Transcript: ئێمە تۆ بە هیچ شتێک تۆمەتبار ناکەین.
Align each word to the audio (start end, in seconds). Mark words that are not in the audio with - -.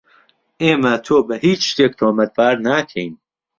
ئێمە 0.63 0.93
تۆ 1.05 1.17
بە 1.27 1.35
هیچ 1.45 1.61
شتێک 1.71 1.91
تۆمەتبار 1.99 2.55
ناکەین. 2.67 3.13